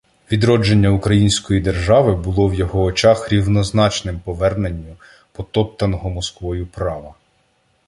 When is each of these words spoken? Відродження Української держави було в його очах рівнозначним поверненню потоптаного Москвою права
Відродження 0.31 0.89
Української 0.89 1.61
держави 1.61 2.15
було 2.15 2.47
в 2.47 2.53
його 2.55 2.83
очах 2.83 3.29
рівнозначним 3.31 4.19
поверненню 4.19 4.97
потоптаного 5.33 6.09
Москвою 6.09 6.67
права 6.67 7.13